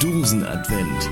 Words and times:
Dosenadvent. 0.00 1.10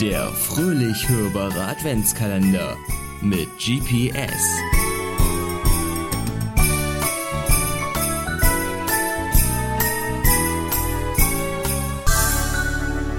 Der 0.00 0.28
fröhlich 0.28 1.06
hörbare 1.06 1.66
Adventskalender 1.66 2.78
mit 3.20 3.48
GPS. 3.58 4.16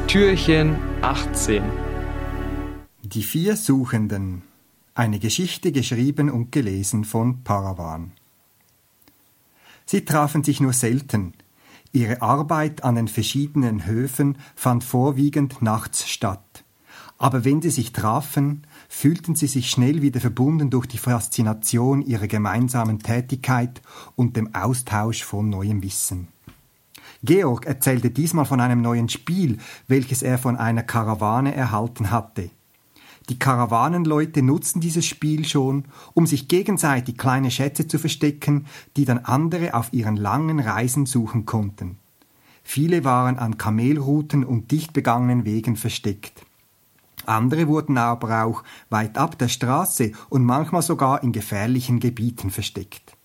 Türchen 0.07 0.75
18 1.03 1.63
Die 3.03 3.21
vier 3.21 3.55
Suchenden. 3.55 4.41
Eine 4.95 5.19
Geschichte 5.19 5.71
geschrieben 5.71 6.31
und 6.31 6.51
gelesen 6.51 7.03
von 7.03 7.43
Paravan. 7.43 8.16
Sie 9.87 10.03
trafen 10.03 10.43
sich 10.43 10.59
nur 10.59 10.73
selten. 10.73 11.33
Ihre 11.93 12.21
Arbeit 12.21 12.83
an 12.83 12.95
den 12.95 13.07
verschiedenen 13.07 13.85
Höfen 13.85 14.37
fand 14.53 14.83
vorwiegend 14.83 15.61
nachts 15.61 16.09
statt. 16.09 16.65
Aber 17.17 17.45
wenn 17.45 17.61
sie 17.61 17.69
sich 17.69 17.93
trafen, 17.93 18.67
fühlten 18.89 19.35
sie 19.35 19.47
sich 19.47 19.71
schnell 19.71 20.01
wieder 20.01 20.19
verbunden 20.19 20.69
durch 20.69 20.87
die 20.87 20.97
Faszination 20.97 22.01
ihrer 22.01 22.27
gemeinsamen 22.27 22.99
Tätigkeit 22.99 23.81
und 24.15 24.35
dem 24.35 24.53
Austausch 24.53 25.23
von 25.23 25.49
neuem 25.49 25.81
Wissen. 25.81 26.27
Georg 27.23 27.65
erzählte 27.65 28.11
diesmal 28.11 28.45
von 28.45 28.59
einem 28.59 28.81
neuen 28.81 29.07
Spiel, 29.07 29.57
welches 29.87 30.21
er 30.21 30.37
von 30.37 30.57
einer 30.57 30.83
Karawane 30.83 31.55
erhalten 31.55 32.11
hatte. 32.11 32.51
Die 33.29 33.39
Karawanenleute 33.39 34.41
nutzten 34.41 34.79
dieses 34.79 35.05
Spiel 35.05 35.45
schon, 35.45 35.85
um 36.13 36.25
sich 36.25 36.47
gegenseitig 36.47 37.17
kleine 37.17 37.51
Schätze 37.51 37.87
zu 37.87 37.99
verstecken, 37.99 38.67
die 38.95 39.03
dann 39.03 39.19
andere 39.19 39.73
auf 39.73 39.91
ihren 39.91 40.15
langen 40.15 40.59
Reisen 40.59 41.05
suchen 41.05 41.45
konnten. 41.45 41.97
Viele 42.63 43.03
waren 43.03 43.37
an 43.37 43.57
Kamelrouten 43.57 44.43
und 44.45 44.71
dicht 44.71 44.93
begangenen 44.93 45.45
Wegen 45.45 45.75
versteckt. 45.75 46.45
Andere 47.25 47.67
wurden 47.67 47.97
aber 47.97 48.45
auch 48.45 48.63
weit 48.89 49.17
ab 49.17 49.37
der 49.37 49.49
Straße 49.49 50.13
und 50.29 50.45
manchmal 50.45 50.81
sogar 50.81 51.23
in 51.23 51.33
gefährlichen 51.33 51.99
Gebieten 51.99 52.49
versteckt. 52.49 53.16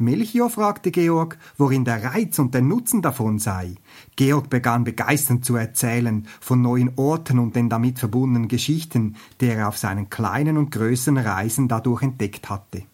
Melchior 0.00 0.48
fragte 0.48 0.90
Georg, 0.90 1.36
worin 1.58 1.84
der 1.84 2.02
Reiz 2.02 2.38
und 2.38 2.54
der 2.54 2.62
Nutzen 2.62 3.02
davon 3.02 3.38
sei. 3.38 3.74
Georg 4.16 4.48
begann 4.48 4.82
begeisternd 4.82 5.44
zu 5.44 5.56
erzählen 5.56 6.26
von 6.40 6.62
neuen 6.62 6.92
Orten 6.96 7.38
und 7.38 7.54
den 7.54 7.68
damit 7.68 7.98
verbundenen 7.98 8.48
Geschichten, 8.48 9.16
die 9.42 9.48
er 9.48 9.68
auf 9.68 9.76
seinen 9.76 10.08
kleinen 10.08 10.56
und 10.56 10.70
größeren 10.70 11.18
Reisen 11.18 11.68
dadurch 11.68 12.02
entdeckt 12.02 12.48
hatte. 12.48 12.84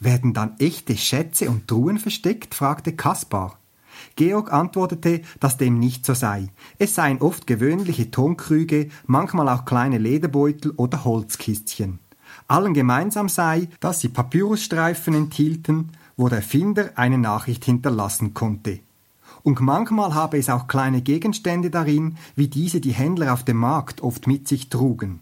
Werden 0.00 0.34
dann 0.34 0.56
echte 0.58 0.96
Schätze 0.96 1.48
und 1.48 1.68
Truhen 1.68 1.98
versteckt? 1.98 2.56
fragte 2.56 2.96
Kaspar. 2.96 3.58
Georg 4.16 4.52
antwortete, 4.52 5.22
dass 5.38 5.56
dem 5.56 5.78
nicht 5.78 6.04
so 6.04 6.14
sei. 6.14 6.48
Es 6.78 6.96
seien 6.96 7.20
oft 7.20 7.46
gewöhnliche 7.46 8.10
Tonkrüge, 8.10 8.88
manchmal 9.06 9.48
auch 9.48 9.64
kleine 9.64 9.98
Lederbeutel 9.98 10.72
oder 10.72 11.04
Holzkistchen. 11.04 12.00
Allen 12.48 12.74
gemeinsam 12.74 13.28
sei, 13.28 13.68
dass 13.80 14.00
sie 14.00 14.08
Papyrusstreifen 14.08 15.14
enthielten, 15.14 15.90
wo 16.16 16.28
der 16.28 16.42
Finder 16.42 16.90
eine 16.96 17.18
Nachricht 17.18 17.64
hinterlassen 17.64 18.34
konnte. 18.34 18.80
Und 19.42 19.60
manchmal 19.60 20.14
habe 20.14 20.38
es 20.38 20.50
auch 20.50 20.68
kleine 20.68 21.02
Gegenstände 21.02 21.70
darin, 21.70 22.16
wie 22.36 22.48
diese 22.48 22.80
die 22.80 22.92
Händler 22.92 23.32
auf 23.32 23.44
dem 23.44 23.56
Markt 23.56 24.00
oft 24.02 24.26
mit 24.26 24.46
sich 24.46 24.68
trugen. 24.68 25.20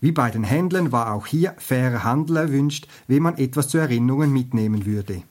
Wie 0.00 0.12
bei 0.12 0.30
den 0.30 0.44
Händlern 0.44 0.92
war 0.92 1.12
auch 1.12 1.26
hier 1.26 1.54
fairer 1.58 2.04
Handel 2.04 2.36
erwünscht, 2.36 2.86
wenn 3.06 3.22
man 3.22 3.36
etwas 3.36 3.68
zu 3.68 3.78
Erinnerungen 3.78 4.32
mitnehmen 4.32 4.86
würde. 4.86 5.22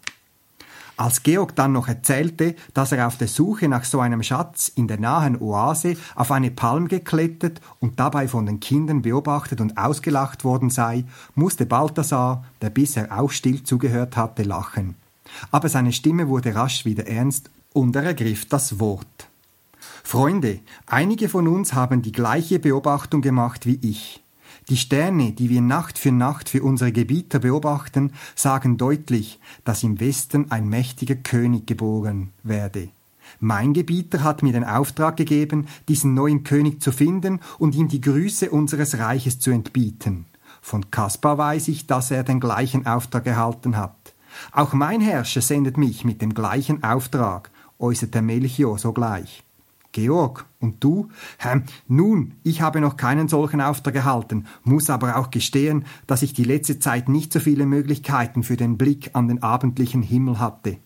Als 1.00 1.24
Georg 1.24 1.56
dann 1.56 1.72
noch 1.72 1.88
erzählte, 1.88 2.56
dass 2.74 2.92
er 2.92 3.08
auf 3.08 3.16
der 3.16 3.30
Suche 3.30 3.70
nach 3.70 3.86
so 3.86 4.02
einem 4.02 4.22
Schatz 4.22 4.68
in 4.68 4.90
der 4.90 5.00
nahen 5.00 5.42
Oase 5.42 5.96
auf 6.14 6.30
eine 6.30 6.52
Palm 6.52 6.90
geklettert 6.90 7.62
und 7.80 8.02
dabei 8.02 8.28
von 8.28 8.46
den 8.46 8.60
Kindern 8.60 9.02
beobachtet 9.02 9.62
und 9.62 9.78
ausgelacht 9.78 10.44
worden 10.44 10.70
sei, 10.70 11.06
musste 11.36 11.66
Balthasar, 11.66 12.44
der 12.62 12.70
bisher 12.70 13.18
auch 13.18 13.32
still 13.32 13.64
zugehört 13.64 14.18
hatte, 14.18 14.44
lachen. 14.44 14.96
Aber 15.52 15.70
seine 15.70 15.94
Stimme 15.94 16.28
wurde 16.28 16.54
rasch 16.54 16.84
wieder 16.84 17.08
ernst 17.08 17.50
und 17.72 17.96
er 17.96 18.04
ergriff 18.04 18.50
das 18.50 18.82
Wort. 18.82 19.30
Freunde, 20.04 20.60
einige 20.86 21.30
von 21.30 21.48
uns 21.48 21.72
haben 21.72 22.02
die 22.02 22.12
gleiche 22.12 22.60
Beobachtung 22.60 23.22
gemacht 23.22 23.66
wie 23.66 23.80
ich. 23.82 24.22
Die 24.70 24.78
Sterne, 24.78 25.32
die 25.32 25.50
wir 25.50 25.62
Nacht 25.62 25.98
für 25.98 26.12
Nacht 26.12 26.48
für 26.48 26.62
unsere 26.62 26.92
Gebieter 26.92 27.40
beobachten, 27.40 28.14
sagen 28.36 28.78
deutlich, 28.78 29.40
dass 29.64 29.82
im 29.82 30.00
Westen 30.00 30.52
ein 30.52 30.70
mächtiger 30.70 31.16
König 31.16 31.66
geboren 31.66 32.30
werde. 32.44 32.90
Mein 33.40 33.74
Gebieter 33.74 34.24
hat 34.24 34.44
mir 34.44 34.54
den 34.54 34.64
Auftrag 34.64 35.18
gegeben, 35.18 35.68
diesen 35.88 36.14
neuen 36.14 36.44
König 36.44 36.82
zu 36.84 36.92
finden 36.92 37.40
und 37.58 37.74
ihm 37.74 37.88
die 37.88 38.02
Grüße 38.02 38.52
unseres 38.52 39.00
Reiches 39.00 39.40
zu 39.40 39.50
entbieten. 39.50 40.26
Von 40.62 40.92
Kaspar 40.92 41.38
weiß 41.38 41.68
ich, 41.70 41.88
dass 41.88 42.12
er 42.12 42.24
den 42.24 42.40
gleichen 42.40 42.86
Auftrag 42.86 43.26
erhalten 43.26 43.76
hat. 43.76 44.14
Auch 44.52 44.74
mein 44.74 45.02
Herrscher 45.02 45.42
sendet 45.42 45.78
mich 45.78 46.06
mit 46.06 46.22
dem 46.22 46.34
gleichen 46.34 46.84
Auftrag, 46.84 47.50
äußerte 47.80 48.22
Melchior 48.22 48.78
sogleich. 48.78 49.44
Georg, 49.92 50.46
und 50.60 50.84
du? 50.84 51.10
Hm, 51.40 51.64
nun, 51.88 52.34
ich 52.44 52.62
habe 52.62 52.82
noch 52.82 52.98
keinen 52.98 53.28
solchen 53.28 53.62
Auftrag 53.62 53.96
erhalten, 53.96 54.46
muss 54.64 54.90
aber 54.90 55.18
auch 55.18 55.32
gestehen, 55.32 55.86
dass 56.06 56.22
ich 56.22 56.34
die 56.34 56.44
letzte 56.44 56.80
Zeit 56.80 57.10
nicht 57.10 57.34
so 57.34 57.40
viele 57.40 57.66
Möglichkeiten 57.66 58.44
für 58.44 58.58
den 58.58 58.78
Blick 58.78 59.12
an 59.14 59.28
den 59.28 59.42
abendlichen 59.42 60.02
Himmel 60.02 60.40
hatte. 60.40 60.78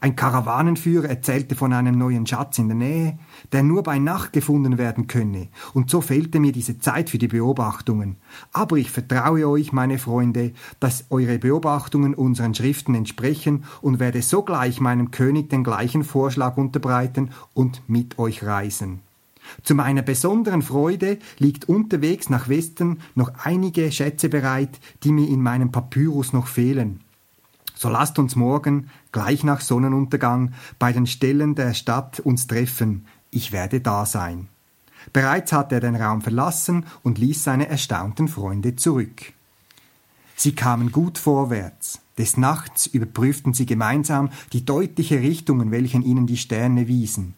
Ein 0.00 0.16
Karawanenführer 0.16 1.08
erzählte 1.08 1.54
von 1.54 1.72
einem 1.72 1.98
neuen 1.98 2.26
Schatz 2.26 2.58
in 2.58 2.68
der 2.68 2.76
Nähe, 2.76 3.18
der 3.52 3.62
nur 3.62 3.82
bei 3.82 3.98
Nacht 3.98 4.32
gefunden 4.32 4.78
werden 4.78 5.06
könne, 5.06 5.48
und 5.74 5.90
so 5.90 6.00
fehlte 6.00 6.40
mir 6.40 6.52
diese 6.52 6.78
Zeit 6.78 7.10
für 7.10 7.18
die 7.18 7.28
Beobachtungen. 7.28 8.16
Aber 8.52 8.76
ich 8.76 8.90
vertraue 8.90 9.48
euch, 9.48 9.72
meine 9.72 9.98
Freunde, 9.98 10.52
dass 10.80 11.06
eure 11.10 11.38
Beobachtungen 11.38 12.14
unseren 12.14 12.54
Schriften 12.54 12.94
entsprechen 12.94 13.64
und 13.80 14.00
werde 14.00 14.22
sogleich 14.22 14.80
meinem 14.80 15.10
König 15.10 15.50
den 15.50 15.64
gleichen 15.64 16.04
Vorschlag 16.04 16.56
unterbreiten 16.56 17.30
und 17.54 17.82
mit 17.88 18.18
euch 18.18 18.44
reisen. 18.44 19.00
Zu 19.62 19.74
meiner 19.74 20.02
besonderen 20.02 20.62
Freude 20.62 21.18
liegt 21.38 21.68
unterwegs 21.68 22.30
nach 22.30 22.48
Westen 22.48 22.98
noch 23.14 23.32
einige 23.44 23.90
Schätze 23.92 24.28
bereit, 24.28 24.80
die 25.04 25.12
mir 25.12 25.28
in 25.28 25.40
meinem 25.40 25.70
Papyrus 25.70 26.32
noch 26.32 26.46
fehlen. 26.46 27.00
So 27.76 27.90
lasst 27.90 28.18
uns 28.18 28.34
morgen, 28.36 28.90
gleich 29.12 29.44
nach 29.44 29.60
Sonnenuntergang, 29.60 30.54
bei 30.78 30.92
den 30.92 31.06
Stellen 31.06 31.54
der 31.54 31.74
Stadt 31.74 32.20
uns 32.20 32.46
treffen. 32.46 33.06
Ich 33.30 33.52
werde 33.52 33.80
da 33.80 34.06
sein. 34.06 34.48
Bereits 35.12 35.52
hatte 35.52 35.76
er 35.76 35.80
den 35.82 35.94
Raum 35.94 36.22
verlassen 36.22 36.86
und 37.02 37.18
ließ 37.18 37.44
seine 37.44 37.68
erstaunten 37.68 38.28
Freunde 38.28 38.76
zurück. 38.76 39.34
Sie 40.34 40.54
kamen 40.54 40.90
gut 40.90 41.18
vorwärts. 41.18 42.00
Des 42.18 42.38
Nachts 42.38 42.86
überprüften 42.86 43.52
sie 43.52 43.66
gemeinsam 43.66 44.30
die 44.54 44.64
deutliche 44.64 45.20
Richtung, 45.20 45.60
in 45.60 45.70
welchen 45.70 46.02
ihnen 46.02 46.26
die 46.26 46.38
Sterne 46.38 46.88
wiesen. 46.88 47.34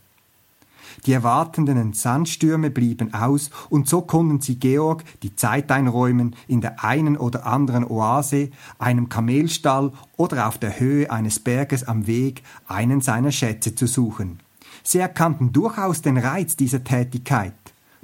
Die 1.07 1.13
erwartenden 1.13 1.93
Sandstürme 1.93 2.71
blieben 2.71 3.15
aus, 3.15 3.51
und 3.71 3.89
so 3.89 4.03
konnten 4.03 4.41
sie 4.41 4.59
Georg 4.59 5.05
die 5.23 5.37
Zeit 5.37 5.71
einräumen, 5.71 6.35
in 6.47 6.61
der 6.61 6.85
einen 6.85 7.17
oder 7.17 7.47
anderen 7.47 7.85
Oase, 7.85 8.51
einem 8.79 9.09
Kamelstall 9.09 9.93
oder 10.17 10.49
auf 10.49 10.59
der 10.59 10.79
Höhe 10.81 11.11
eines 11.11 11.39
Berges 11.39 11.85
am 11.85 12.07
Weg 12.07 12.43
einen 12.67 13.01
seiner 13.01 13.33
Schätze 13.33 13.75
zu 13.75 13.87
suchen. 13.87 14.41
Sie 14.83 14.99
erkannten 14.99 15.53
durchaus 15.53 16.03
den 16.03 16.19
Reiz 16.19 16.57
dieser 16.57 16.85
Tätigkeit. 16.85 17.55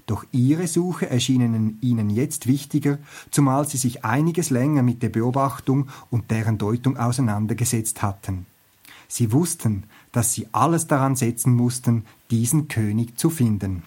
Doch 0.06 0.24
ihre 0.32 0.66
Suche 0.66 1.08
erschienen 1.08 1.78
ihnen 1.80 2.10
jetzt 2.10 2.46
wichtiger, 2.46 2.98
zumal 3.30 3.66
sie 3.66 3.78
sich 3.78 4.04
einiges 4.04 4.50
länger 4.50 4.82
mit 4.82 5.02
der 5.02 5.08
Beobachtung 5.08 5.88
und 6.10 6.30
deren 6.30 6.58
Deutung 6.58 6.98
auseinandergesetzt 6.98 8.02
hatten. 8.02 8.46
Sie 9.08 9.32
wussten, 9.32 9.84
dass 10.12 10.32
sie 10.32 10.48
alles 10.52 10.86
daran 10.86 11.16
setzen 11.16 11.54
mussten, 11.54 12.04
diesen 12.30 12.68
König 12.68 13.18
zu 13.18 13.30
finden. 13.30 13.82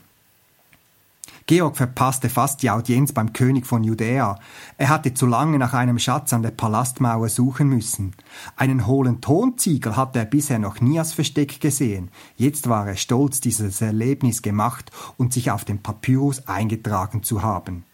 Georg 1.47 1.77
verpasste 1.77 2.29
fast 2.29 2.61
die 2.61 2.69
Audienz 2.69 3.13
beim 3.13 3.31
König 3.31 3.65
von 3.65 3.81
Judäa. 3.81 4.37
Er 4.77 4.89
hatte 4.89 5.13
zu 5.13 5.25
lange 5.25 5.57
nach 5.57 5.73
einem 5.73 5.97
Schatz 5.97 6.33
an 6.33 6.41
der 6.41 6.51
Palastmauer 6.51 7.29
suchen 7.29 7.69
müssen. 7.69 8.13
Einen 8.57 8.85
hohlen 8.85 9.21
Tonziegel 9.21 9.95
hatte 9.95 10.19
er 10.19 10.25
bisher 10.25 10.59
noch 10.59 10.81
nie 10.81 10.99
als 10.99 11.13
Versteck 11.13 11.61
gesehen. 11.61 12.09
Jetzt 12.35 12.67
war 12.67 12.85
er 12.85 12.97
stolz, 12.97 13.39
dieses 13.39 13.79
Erlebnis 13.79 14.41
gemacht 14.41 14.91
und 15.15 15.31
sich 15.31 15.49
auf 15.49 15.63
dem 15.63 15.79
Papyrus 15.79 16.49
eingetragen 16.49 17.23
zu 17.23 17.41
haben. 17.43 17.85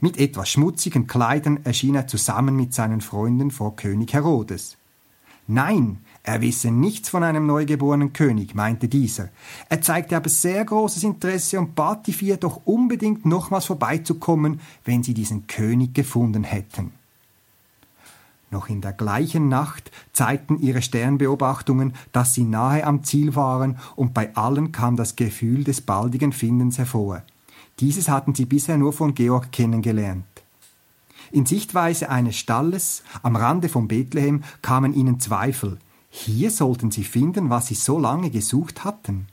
Mit 0.00 0.16
etwas 0.18 0.48
schmutzigen 0.48 1.08
Kleidern 1.08 1.58
erschien 1.64 1.96
er 1.96 2.06
zusammen 2.06 2.54
mit 2.54 2.72
seinen 2.72 3.00
Freunden 3.00 3.50
vor 3.50 3.74
König 3.74 4.12
Herodes. 4.12 4.76
Nein, 5.46 5.98
er 6.22 6.40
wisse 6.40 6.70
nichts 6.70 7.08
von 7.08 7.24
einem 7.24 7.46
neugeborenen 7.46 8.12
König, 8.12 8.54
meinte 8.54 8.88
dieser. 8.88 9.28
Er 9.68 9.82
zeigte 9.82 10.16
aber 10.16 10.28
sehr 10.28 10.64
großes 10.64 11.02
Interesse 11.02 11.58
und 11.58 11.74
bat 11.74 12.06
die 12.06 12.12
vier 12.12 12.36
doch 12.36 12.60
unbedingt 12.64 13.26
nochmals 13.26 13.66
vorbeizukommen, 13.66 14.60
wenn 14.84 15.02
sie 15.02 15.14
diesen 15.14 15.48
König 15.48 15.94
gefunden 15.94 16.44
hätten. 16.44 16.92
Noch 18.52 18.68
in 18.68 18.82
der 18.82 18.92
gleichen 18.92 19.48
Nacht 19.48 19.90
zeigten 20.12 20.60
ihre 20.60 20.82
Sternbeobachtungen, 20.82 21.94
dass 22.12 22.34
sie 22.34 22.44
nahe 22.44 22.84
am 22.84 23.02
Ziel 23.02 23.34
waren, 23.34 23.78
und 23.96 24.14
bei 24.14 24.36
allen 24.36 24.72
kam 24.72 24.94
das 24.94 25.16
Gefühl 25.16 25.64
des 25.64 25.80
baldigen 25.80 26.32
Findens 26.32 26.78
hervor. 26.78 27.22
Dieses 27.80 28.08
hatten 28.08 28.34
sie 28.34 28.44
bisher 28.44 28.76
nur 28.76 28.92
von 28.92 29.14
Georg 29.14 29.50
kennengelernt. 29.50 30.31
In 31.32 31.46
Sichtweise 31.46 32.10
eines 32.10 32.36
Stalles 32.36 33.02
am 33.22 33.36
Rande 33.36 33.70
von 33.70 33.88
Bethlehem 33.88 34.44
kamen 34.60 34.92
ihnen 34.92 35.18
Zweifel. 35.18 35.78
Hier 36.10 36.50
sollten 36.50 36.90
sie 36.90 37.04
finden, 37.04 37.48
was 37.48 37.68
sie 37.68 37.74
so 37.74 37.98
lange 37.98 38.28
gesucht 38.28 38.84
hatten. 38.84 39.28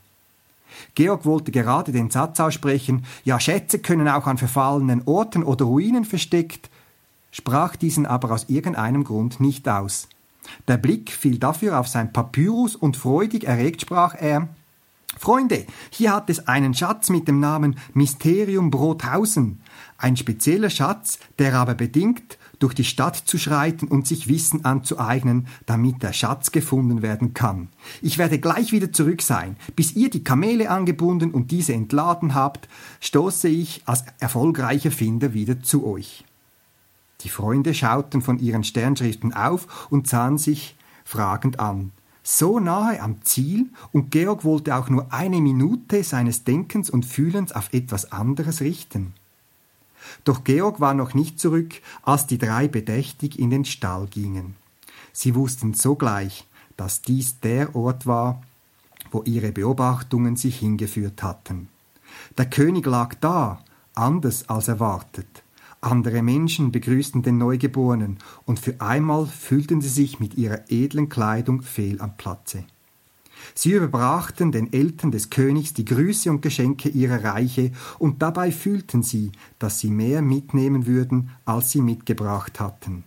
Georg 0.96 1.26
wollte 1.26 1.52
gerade 1.52 1.92
den 1.92 2.10
Satz 2.10 2.40
aussprechen, 2.40 3.06
ja 3.26 3.38
Schätze 3.38 3.80
können 3.80 4.08
auch 4.08 4.28
an 4.28 4.38
verfallenen 4.38 5.02
Orten 5.06 5.44
oder 5.44 5.66
Ruinen 5.66 6.06
versteckt, 6.06 6.70
sprach 7.32 7.76
diesen 7.76 8.06
aber 8.06 8.32
aus 8.32 8.46
irgendeinem 8.48 9.04
Grund 9.04 9.42
nicht 9.42 9.68
aus. 9.68 10.08
Der 10.70 10.78
Blick 10.78 11.12
fiel 11.12 11.38
dafür 11.38 11.80
auf 11.80 11.90
sein 11.90 12.14
Papyrus 12.14 12.78
und 12.78 12.96
freudig 12.96 13.44
erregt 13.44 13.82
sprach 13.82 14.16
er 14.16 14.48
Freunde, 15.18 15.66
hier 15.90 16.14
hat 16.14 16.30
es 16.30 16.48
einen 16.48 16.74
Schatz 16.74 17.10
mit 17.10 17.28
dem 17.28 17.40
Namen 17.40 17.78
Mysterium 17.94 18.70
Brothausen, 18.70 19.62
ein 19.98 20.16
spezieller 20.16 20.70
Schatz, 20.70 21.20
der 21.40 21.56
aber 21.56 21.74
bedingt, 21.74 22.38
durch 22.60 22.74
die 22.74 22.84
Stadt 22.84 23.16
zu 23.16 23.38
schreiten 23.38 23.88
und 23.88 24.06
sich 24.06 24.28
Wissen 24.28 24.66
anzueignen, 24.66 25.48
damit 25.66 26.04
der 26.04 26.14
Schatz 26.14 26.52
gefunden 26.52 27.02
werden 27.02 27.34
kann. 27.34 27.70
Ich 28.02 28.18
werde 28.18 28.40
gleich 28.40 28.72
wieder 28.72 28.92
zurück 28.92 29.22
sein. 29.22 29.56
Bis 29.76 29.96
ihr 29.96 30.10
die 30.10 30.24
Kamele 30.24 30.70
angebunden 30.70 31.32
und 31.32 31.52
diese 31.52 31.74
entladen 31.74 32.36
habt, 32.36 32.68
stoße 33.00 33.48
ich 33.48 33.82
als 33.86 34.04
erfolgreicher 34.20 34.92
Finder 34.92 35.34
wieder 35.34 35.62
zu 35.62 35.88
euch. 35.88 36.26
Die 37.22 37.30
Freunde 37.30 37.74
schauten 37.74 38.22
von 38.22 38.40
ihren 38.40 38.64
Sternschriften 38.64 39.34
auf 39.34 39.88
und 39.90 40.08
sahen 40.08 40.38
sich 40.38 40.76
fragend 41.04 41.60
an. 41.60 41.92
So 42.32 42.60
nahe 42.60 43.02
am 43.02 43.24
Ziel, 43.24 43.72
und 43.92 44.12
Georg 44.12 44.44
wollte 44.44 44.76
auch 44.76 44.88
nur 44.88 45.12
eine 45.12 45.42
Minute 45.42 46.04
seines 46.04 46.44
Denkens 46.44 46.92
und 46.92 47.04
Fühlens 47.04 47.54
auf 47.54 47.74
etwas 47.74 48.12
anderes 48.12 48.62
richten. 48.62 49.16
Doch 50.26 50.44
Georg 50.44 50.80
war 50.80 50.94
noch 50.94 51.16
nicht 51.16 51.40
zurück, 51.40 51.82
als 52.04 52.28
die 52.28 52.38
drei 52.38 52.68
bedächtig 52.68 53.40
in 53.40 53.50
den 53.50 53.66
Stall 53.66 54.06
gingen. 54.06 54.56
Sie 55.12 55.34
wussten 55.34 55.74
sogleich, 55.74 56.46
dass 56.78 57.02
dies 57.02 57.40
der 57.40 57.76
Ort 57.76 58.06
war, 58.06 58.44
wo 59.10 59.24
ihre 59.24 59.52
Beobachtungen 59.52 60.36
sich 60.36 60.60
hingeführt 60.60 61.24
hatten. 61.24 61.68
Der 62.38 62.48
König 62.48 62.86
lag 62.86 63.16
da, 63.16 63.64
anders 63.96 64.48
als 64.50 64.68
erwartet. 64.68 65.42
Andere 65.82 66.22
Menschen 66.22 66.72
begrüßten 66.72 67.22
den 67.22 67.38
Neugeborenen, 67.38 68.18
und 68.46 68.60
für 68.60 68.82
einmal 68.82 69.26
fühlten 69.26 69.82
sie 69.82 69.90
sich 69.90 70.20
mit 70.20 70.36
ihrer 70.36 70.70
edlen 70.70 71.08
Kleidung 71.08 71.62
fehl 71.62 72.02
am 72.02 72.18
Platze. 72.18 72.66
Sie 73.56 73.72
überbrachten 73.72 74.52
den 74.52 74.74
Eltern 74.74 75.12
des 75.12 75.30
Königs 75.30 75.74
die 75.74 75.86
Grüße 75.86 76.30
und 76.30 76.42
Geschenke 76.42 76.90
ihrer 76.90 77.24
Reiche, 77.24 77.72
und 77.98 78.22
dabei 78.22 78.52
fühlten 78.52 79.04
sie, 79.04 79.32
dass 79.58 79.80
sie 79.80 79.90
mehr 79.90 80.22
mitnehmen 80.22 80.86
würden, 80.86 81.30
als 81.46 81.72
sie 81.72 81.82
mitgebracht 81.82 82.60
hatten. 82.60 83.06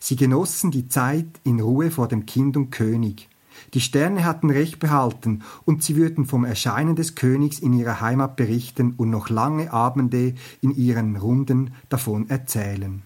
Sie 0.00 0.16
genossen 0.16 0.70
die 0.70 0.88
Zeit 0.88 1.28
in 1.44 1.60
Ruhe 1.60 1.90
vor 1.90 2.08
dem 2.08 2.26
Kind 2.26 2.56
und 2.56 2.70
König, 2.70 3.28
die 3.74 3.80
Sterne 3.80 4.24
hatten 4.24 4.50
Recht 4.50 4.78
behalten, 4.78 5.42
und 5.64 5.82
sie 5.82 5.96
würden 5.96 6.26
vom 6.26 6.44
Erscheinen 6.44 6.96
des 6.96 7.14
Königs 7.14 7.58
in 7.58 7.72
ihrer 7.72 8.00
Heimat 8.00 8.36
berichten 8.36 8.94
und 8.96 9.10
noch 9.10 9.28
lange 9.28 9.72
Abende 9.72 10.34
in 10.60 10.74
ihren 10.74 11.16
Runden 11.16 11.72
davon 11.88 12.28
erzählen. 12.30 13.02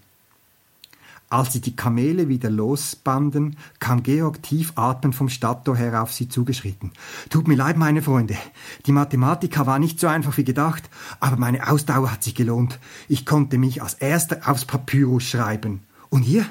Als 1.32 1.54
sie 1.54 1.62
die 1.62 1.74
Kamele 1.74 2.28
wieder 2.28 2.50
losbanden, 2.50 3.56
kam 3.78 4.02
Georg 4.02 4.42
tief 4.42 4.74
atmend 4.74 5.14
vom 5.14 5.30
Stadttor 5.30 5.74
her 5.74 6.02
auf 6.02 6.12
sie 6.12 6.28
zugeschritten. 6.28 6.92
Tut 7.30 7.48
mir 7.48 7.54
leid, 7.54 7.78
meine 7.78 8.02
Freunde. 8.02 8.36
Die 8.84 8.92
Mathematika 8.92 9.64
war 9.64 9.78
nicht 9.78 9.98
so 9.98 10.08
einfach 10.08 10.36
wie 10.36 10.44
gedacht, 10.44 10.90
aber 11.20 11.38
meine 11.38 11.70
Ausdauer 11.70 12.12
hat 12.12 12.22
sich 12.22 12.34
gelohnt. 12.34 12.78
Ich 13.08 13.24
konnte 13.24 13.56
mich 13.56 13.82
als 13.82 13.94
erster 13.94 14.40
aufs 14.44 14.66
Papyrus 14.66 15.22
schreiben. 15.22 15.80
Und 16.10 16.28
ihr? 16.28 16.44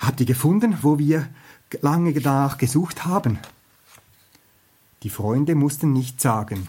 Habt 0.00 0.18
ihr 0.18 0.26
gefunden, 0.26 0.78
wo 0.82 0.98
wir 0.98 1.28
lange 1.82 2.12
danach 2.12 2.58
gesucht 2.58 3.04
haben. 3.04 3.38
Die 5.02 5.10
Freunde 5.10 5.54
mussten 5.54 5.92
nichts 5.92 6.22
sagen. 6.22 6.66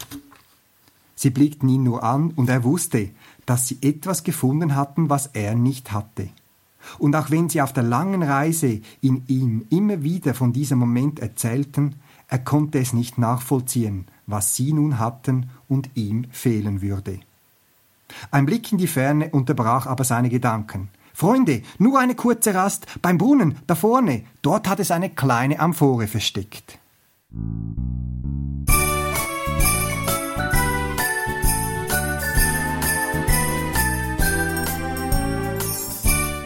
Sie 1.16 1.30
blickten 1.30 1.70
ihn 1.70 1.84
nur 1.84 2.04
an, 2.04 2.32
und 2.32 2.50
er 2.50 2.64
wusste, 2.64 3.10
dass 3.46 3.68
sie 3.68 3.78
etwas 3.82 4.24
gefunden 4.24 4.76
hatten, 4.76 5.10
was 5.10 5.28
er 5.28 5.56
nicht 5.56 5.92
hatte. 5.92 6.30
Und 7.00 7.16
auch 7.16 7.32
wenn 7.32 7.50
sie 7.50 7.62
auf 7.62 7.74
der 7.74 7.84
langen 7.84 8.22
Reise 8.24 8.82
in 9.02 9.24
ihm 9.28 9.66
immer 9.70 10.04
wieder 10.04 10.34
von 10.34 10.54
diesem 10.54 10.80
Moment 10.80 11.20
erzählten, 11.20 11.96
er 12.28 12.40
konnte 12.40 12.80
es 12.80 12.94
nicht 12.94 13.18
nachvollziehen, 13.18 14.06
was 14.28 14.56
sie 14.56 14.74
nun 14.74 15.00
hatten 15.00 15.50
und 15.68 15.90
ihm 15.96 16.26
fehlen 16.32 16.82
würde. 16.82 17.20
Ein 18.32 18.46
Blick 18.46 18.72
in 18.72 18.78
die 18.78 18.88
Ferne 18.88 19.30
unterbrach 19.30 19.88
aber 19.88 20.04
seine 20.04 20.30
Gedanken. 20.30 20.90
Freunde, 21.16 21.62
nur 21.78 21.98
eine 21.98 22.14
kurze 22.14 22.54
Rast 22.54 22.88
beim 23.02 23.18
Brunnen, 23.18 23.58
da 23.68 23.76
vorne. 23.76 24.26
Dort 24.42 24.68
hat 24.68 24.82
es 24.82 24.92
eine 24.92 25.10
kleine 25.10 25.62
Amphore 25.62 26.08
versteckt. 26.08 26.78